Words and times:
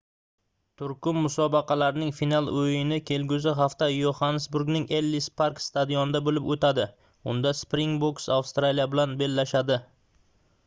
turkum 0.81 1.17
musobaqalarning 1.23 2.13
final 2.19 2.47
oʻyini 2.61 2.97
kelgusi 3.09 3.51
hafta 3.59 3.89
yoxannesburgning 3.95 4.87
ellis 5.01 5.27
park 5.41 5.61
stadionida 5.65 6.21
boʻlib 6.29 6.47
oʻtadi 6.55 6.87
unda 7.33 7.51
springbooks 7.59 8.25
avstraliya 8.37 8.89
bilan 8.95 9.13
bellashadi 9.21 9.79